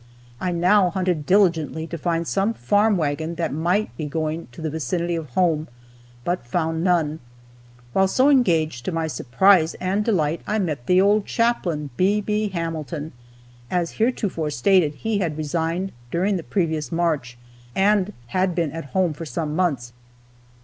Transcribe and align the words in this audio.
I 0.39 0.51
now 0.51 0.89
hunted 0.89 1.27
diligently 1.27 1.85
to 1.85 1.95
find 1.95 2.27
some 2.27 2.55
farm 2.55 2.97
wagon 2.97 3.35
that 3.35 3.53
might 3.53 3.95
be 3.97 4.07
going 4.07 4.47
to 4.51 4.59
the 4.59 4.71
vicinity 4.71 5.15
of 5.15 5.29
home, 5.29 5.67
but 6.23 6.43
found 6.43 6.83
none. 6.83 7.19
While 7.93 8.07
so 8.07 8.27
engaged, 8.27 8.83
to 8.85 8.91
my 8.91 9.05
surprise 9.05 9.75
and 9.75 10.03
great 10.03 10.11
delight, 10.11 10.41
I 10.47 10.57
met 10.57 10.87
the 10.87 10.99
old 10.99 11.27
Chaplain, 11.27 11.91
B. 11.97 12.19
B. 12.19 12.49
Hamilton. 12.49 13.11
As 13.69 13.91
heretofore 13.91 14.49
stated, 14.49 14.95
he 14.95 15.19
had 15.19 15.37
resigned 15.37 15.91
during 16.09 16.35
the 16.35 16.41
previous 16.41 16.91
March 16.91 17.37
and 17.75 18.11
had 18.29 18.55
been 18.55 18.71
at 18.71 18.85
home 18.97 19.13
for 19.13 19.27
some 19.27 19.55
months. 19.55 19.93